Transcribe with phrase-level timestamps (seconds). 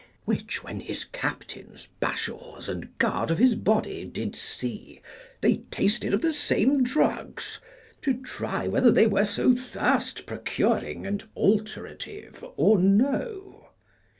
[0.25, 4.99] Which when his captains, bashaws, and guard of his body did see,
[5.41, 7.59] they tasted of the same drugs
[8.01, 13.69] to try whether they were so thirst procuring and alterative or no.